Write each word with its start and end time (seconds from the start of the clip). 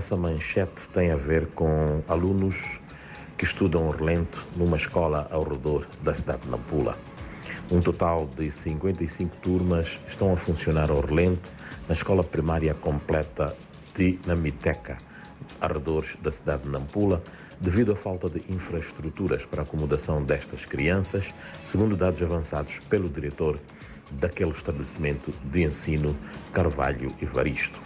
nossa 0.00 0.16
manchete 0.16 0.88
tem 0.94 1.10
a 1.10 1.16
ver 1.16 1.46
com 1.48 2.02
alunos 2.08 2.80
que 3.36 3.44
estudam 3.44 3.90
relento 3.90 4.48
numa 4.56 4.78
escola 4.78 5.28
ao 5.30 5.42
redor 5.42 5.86
da 6.02 6.14
cidade 6.14 6.40
de 6.40 6.48
Nampula. 6.48 6.96
Um 7.70 7.80
total 7.82 8.26
de 8.34 8.50
55 8.50 9.36
turmas 9.42 10.00
estão 10.08 10.32
a 10.32 10.38
funcionar 10.38 10.90
ao 10.90 11.02
relento 11.02 11.46
na 11.86 11.92
escola 11.92 12.24
primária 12.24 12.72
completa 12.72 13.54
de 13.94 14.18
Namiteca, 14.26 14.96
arredores 15.60 16.16
da 16.22 16.32
cidade 16.32 16.62
de 16.62 16.70
Nampula, 16.70 17.22
devido 17.60 17.92
à 17.92 17.96
falta 17.96 18.30
de 18.30 18.42
infraestruturas 18.50 19.44
para 19.44 19.60
a 19.60 19.64
acomodação 19.64 20.24
destas 20.24 20.64
crianças, 20.64 21.26
segundo 21.62 21.94
dados 21.94 22.22
avançados 22.22 22.78
pelo 22.88 23.10
diretor 23.10 23.60
daquele 24.12 24.52
estabelecimento 24.52 25.30
de 25.44 25.62
ensino, 25.62 26.16
Carvalho 26.54 27.14
Evaristo. 27.20 27.78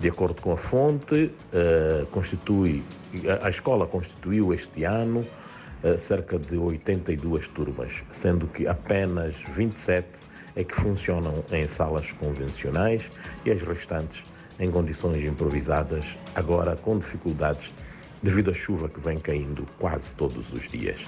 De 0.00 0.08
acordo 0.08 0.40
com 0.40 0.52
a 0.52 0.56
fonte, 0.56 1.32
uh, 1.52 2.06
constitui, 2.06 2.84
a 3.42 3.50
escola 3.50 3.84
constituiu 3.84 4.54
este 4.54 4.84
ano 4.84 5.26
uh, 5.82 5.98
cerca 5.98 6.38
de 6.38 6.56
82 6.56 7.48
turmas, 7.48 8.04
sendo 8.12 8.46
que 8.46 8.68
apenas 8.68 9.34
27 9.56 10.06
é 10.54 10.62
que 10.62 10.74
funcionam 10.74 11.44
em 11.50 11.66
salas 11.66 12.12
convencionais 12.12 13.10
e 13.44 13.50
as 13.50 13.60
restantes 13.62 14.22
em 14.60 14.70
condições 14.70 15.24
improvisadas, 15.24 16.04
agora 16.34 16.76
com 16.76 16.98
dificuldades 16.98 17.72
devido 18.22 18.50
à 18.50 18.54
chuva 18.54 18.88
que 18.88 19.00
vem 19.00 19.18
caindo 19.18 19.66
quase 19.78 20.14
todos 20.14 20.52
os 20.52 20.68
dias. 20.68 21.04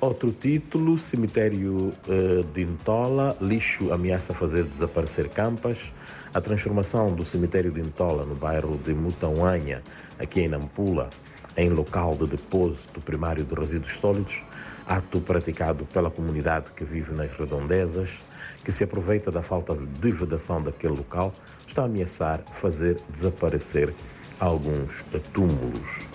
Outro 0.00 0.30
título: 0.30 0.96
Cemitério 0.96 1.92
uh, 2.06 2.44
de 2.54 2.62
Intola, 2.62 3.36
lixo 3.40 3.92
ameaça 3.92 4.32
fazer 4.32 4.62
desaparecer 4.62 5.28
campas. 5.28 5.92
A 6.32 6.40
transformação 6.40 7.12
do 7.12 7.24
cemitério 7.24 7.72
de 7.72 7.80
Intola, 7.80 8.24
no 8.24 8.36
bairro 8.36 8.78
de 8.78 8.94
Mutauanha, 8.94 9.82
aqui 10.16 10.42
em 10.42 10.48
Nampula, 10.48 11.10
em 11.56 11.70
local 11.70 12.14
de 12.14 12.26
depósito 12.26 13.00
primário 13.00 13.44
de 13.44 13.52
resíduos 13.52 13.92
sólidos, 13.94 14.40
ato 14.86 15.20
praticado 15.20 15.84
pela 15.86 16.12
comunidade 16.12 16.70
que 16.76 16.84
vive 16.84 17.12
nas 17.12 17.36
redondezas, 17.36 18.10
que 18.64 18.70
se 18.70 18.84
aproveita 18.84 19.32
da 19.32 19.42
falta 19.42 19.74
de 19.74 20.12
vedação 20.12 20.62
daquele 20.62 20.94
local, 20.94 21.34
está 21.66 21.82
a 21.82 21.86
ameaçar 21.86 22.40
fazer 22.54 22.98
desaparecer 23.08 23.92
alguns 24.38 25.02
túmulos. 25.32 26.06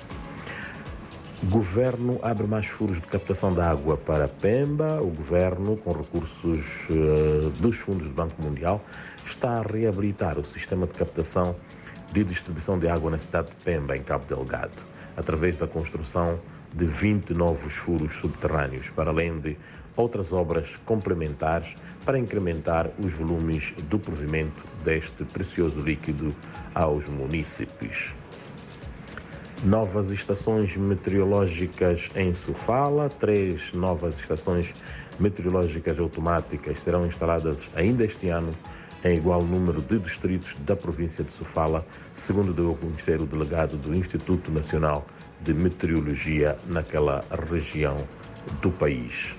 Governo 1.50 2.20
abre 2.22 2.48
mais 2.48 2.68
furos 2.68 3.02
de 3.02 3.08
captação 3.08 3.54
de 3.54 3.60
água 3.60 3.98
para 3.98 4.30
Pemba. 4.30 5.02
O 5.02 5.08
governo, 5.08 5.76
com 5.76 5.92
recursos 5.92 6.64
uh, 6.90 7.50
dos 7.60 7.76
fundos 7.76 8.08
do 8.08 8.14
Banco 8.14 8.42
Mundial, 8.42 8.82
está 9.26 9.60
a 9.60 9.62
reabilitar 9.62 10.40
o 10.40 10.46
sistema 10.46 10.88
de 10.88 10.94
captação 10.94 11.54
de 12.14 12.24
distribuição 12.24 12.80
de 12.80 12.88
água 12.88 13.12
na 13.12 13.20
cidade 13.20 13.50
de 13.50 13.56
Pemba, 13.58 13.98
em 13.98 14.02
Cabo 14.02 14.24
Delgado, 14.26 14.78
através 15.18 15.58
da 15.58 15.68
construção 15.68 16.40
de 16.74 16.86
20 16.86 17.34
novos 17.34 17.74
furos 17.74 18.14
subterrâneos, 18.14 18.90
para 18.92 19.10
além 19.12 19.38
de 19.42 19.58
outras 19.98 20.32
obras 20.32 20.78
complementares 20.86 21.76
para 22.06 22.18
incrementar 22.18 22.90
os 22.98 23.12
volumes 23.12 23.74
do 23.90 24.00
provimento 24.00 24.64
deste 24.86 25.26
precioso 25.26 25.78
líquido 25.82 26.34
aos 26.74 27.10
munícipes 27.10 28.14
novas 29.64 30.12
estações 30.12 30.76
meteorológicas 30.76 32.10
em 32.16 32.34
Sofala, 32.34 33.10
três 33.10 33.72
novas 33.74 34.20
estações 34.20 34.74
meteorológicas 35.20 35.98
automáticas 36.00 36.84
serão 36.84 37.06
instaladas 37.06 37.64
ainda 37.76 38.04
este 38.04 38.28
ano 38.28 38.52
em 39.06 39.16
igual 39.16 39.42
número 39.42 39.82
de 39.82 40.00
distritos 40.00 40.56
da 40.60 40.76
província 40.76 41.24
de 41.24 41.32
Sofala, 41.32 41.86
segundo 42.14 42.54
deu 42.54 42.72
a 42.72 42.76
conhecer 42.76 43.22
o 43.22 43.26
delegado 43.26 43.78
do 43.78 43.94
Instituto 43.96 44.52
Nacional 44.52 45.06
de 45.42 45.54
Meteorologia 45.54 46.58
naquela 46.68 47.24
região 47.50 47.96
do 48.62 48.72
país. 48.72 49.36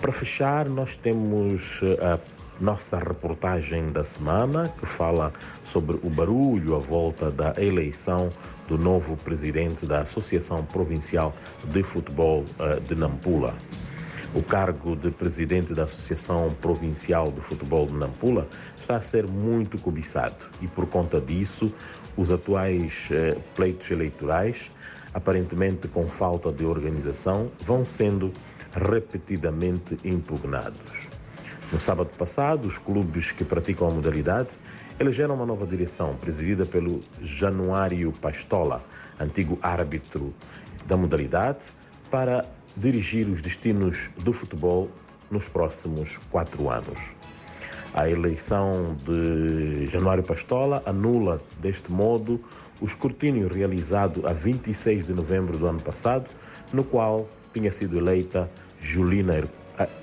Para 0.00 0.12
fechar, 0.12 0.68
nós 0.68 0.96
temos 0.96 1.80
a 2.00 2.18
nossa 2.60 2.98
reportagem 2.98 3.90
da 3.90 4.04
semana, 4.04 4.68
que 4.78 4.86
fala 4.86 5.32
sobre 5.64 5.98
o 6.02 6.10
barulho 6.10 6.76
à 6.76 6.78
volta 6.78 7.30
da 7.30 7.52
eleição 7.56 8.28
do 8.68 8.78
novo 8.78 9.16
presidente 9.16 9.86
da 9.86 10.02
Associação 10.02 10.64
Provincial 10.64 11.34
de 11.64 11.82
Futebol 11.82 12.44
eh, 12.58 12.80
de 12.80 12.94
Nampula. 12.94 13.54
O 14.34 14.42
cargo 14.42 14.96
de 14.96 15.10
presidente 15.10 15.74
da 15.74 15.84
Associação 15.84 16.50
Provincial 16.60 17.30
de 17.30 17.40
Futebol 17.40 17.86
de 17.86 17.94
Nampula 17.94 18.48
está 18.80 18.96
a 18.96 19.00
ser 19.00 19.28
muito 19.28 19.78
cobiçado 19.78 20.50
e, 20.60 20.66
por 20.66 20.86
conta 20.86 21.20
disso, 21.20 21.72
os 22.16 22.32
atuais 22.32 23.08
eh, 23.10 23.36
pleitos 23.54 23.90
eleitorais, 23.90 24.70
aparentemente 25.12 25.86
com 25.88 26.08
falta 26.08 26.50
de 26.50 26.64
organização, 26.64 27.50
vão 27.60 27.84
sendo 27.84 28.32
repetidamente 28.74 29.96
impugnados. 30.04 31.13
No 31.72 31.80
sábado 31.80 32.10
passado, 32.16 32.68
os 32.68 32.78
clubes 32.78 33.32
que 33.32 33.44
praticam 33.44 33.88
a 33.88 33.90
modalidade 33.90 34.50
elegeram 35.00 35.34
uma 35.34 35.46
nova 35.46 35.66
direção, 35.66 36.14
presidida 36.16 36.64
pelo 36.64 37.00
Januário 37.22 38.12
Pastola, 38.12 38.84
antigo 39.18 39.58
árbitro 39.60 40.32
da 40.86 40.96
modalidade, 40.96 41.64
para 42.10 42.44
dirigir 42.76 43.28
os 43.28 43.40
destinos 43.40 44.08
do 44.22 44.32
futebol 44.32 44.88
nos 45.30 45.48
próximos 45.48 46.18
quatro 46.30 46.70
anos. 46.70 47.00
A 47.92 48.08
eleição 48.08 48.94
de 49.04 49.86
Januário 49.86 50.22
Pastola 50.22 50.82
anula, 50.86 51.40
deste 51.60 51.90
modo, 51.90 52.40
o 52.80 52.84
escrutínio 52.84 53.48
realizado 53.48 54.26
a 54.28 54.32
26 54.32 55.06
de 55.06 55.14
novembro 55.14 55.56
do 55.56 55.66
ano 55.66 55.80
passado, 55.80 56.28
no 56.72 56.84
qual 56.84 57.28
tinha 57.52 57.72
sido 57.72 57.98
eleita 57.98 58.50
Julina 58.80 59.48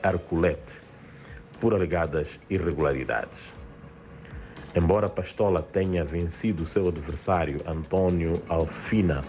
Arculete 0.02 0.91
por 1.62 1.74
alegadas 1.74 2.28
irregularidades. 2.50 3.54
Embora 4.76 5.08
Pastola 5.08 5.62
tenha 5.62 6.04
vencido 6.04 6.66
seu 6.66 6.88
adversário 6.88 7.62
Antônio 7.68 8.34
Alfina 8.50 9.24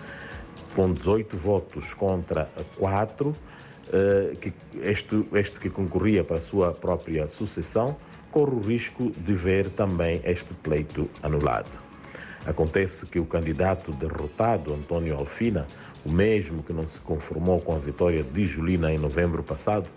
com 0.74 0.92
18 0.92 1.36
votos 1.36 1.92
contra 1.94 2.48
4, 2.78 3.36
eh, 3.92 4.52
este, 4.82 5.22
este 5.34 5.60
que 5.60 5.68
concorria 5.68 6.24
para 6.24 6.38
a 6.38 6.40
sua 6.40 6.72
própria 6.72 7.28
sucessão, 7.28 7.96
corre 8.30 8.54
o 8.54 8.60
risco 8.60 9.10
de 9.10 9.34
ver 9.34 9.68
também 9.70 10.20
este 10.24 10.54
pleito 10.54 11.10
anulado. 11.22 11.70
Acontece 12.46 13.06
que 13.06 13.20
o 13.20 13.26
candidato 13.26 13.92
derrotado, 13.92 14.74
Antônio 14.74 15.16
Alfina, 15.16 15.66
o 16.04 16.10
mesmo 16.10 16.62
que 16.62 16.72
não 16.72 16.88
se 16.88 16.98
conformou 17.00 17.60
com 17.60 17.76
a 17.76 17.78
vitória 17.78 18.24
de 18.24 18.46
Julina 18.46 18.92
em 18.92 18.98
novembro 18.98 19.42
passado, 19.42 19.88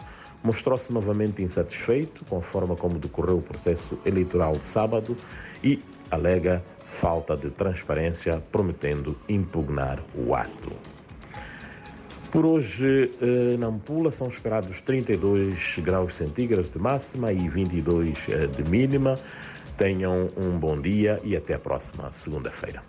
mostrou-se 0.46 0.94
novamente 0.94 1.42
insatisfeito 1.42 2.24
com 2.26 2.38
a 2.38 2.42
forma 2.42 2.76
como 2.76 3.00
decorreu 3.00 3.40
o 3.40 3.42
processo 3.42 4.00
eleitoral 4.06 4.54
de 4.54 4.66
sábado 4.66 5.18
e 5.64 5.82
alega 6.12 6.64
falta 6.86 7.36
de 7.36 7.50
transparência, 7.50 8.42
prometendo 8.52 9.18
impugnar 9.28 10.02
o 10.16 10.34
ato. 10.36 10.72
Por 12.32 12.46
hoje, 12.46 13.12
eh, 13.22 13.58
na 13.58 13.68
Ampula, 13.68 14.12
são 14.12 14.28
esperados 14.28 14.82
32 14.82 15.78
graus 15.80 16.16
centígrados 16.16 16.70
de 16.70 16.78
máxima 16.78 17.32
e 17.32 17.50
22 17.50 18.18
eh, 18.30 18.48
de 18.48 18.70
mínima. 18.70 19.18
Tenham 19.78 20.30
um 20.38 20.52
bom 20.58 20.78
dia 20.78 21.20
e 21.24 21.36
até 21.36 21.54
a 21.56 21.60
próxima 21.60 22.12
segunda-feira. 22.12 22.84